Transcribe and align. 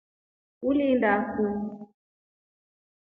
Ulinda 0.67 1.11
kuu. 1.31 1.55